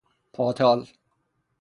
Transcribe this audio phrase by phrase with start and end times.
[0.33, 0.87] پاتال